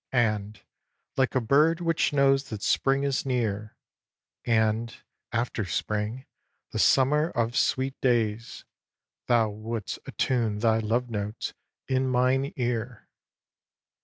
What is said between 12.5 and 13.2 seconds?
ear.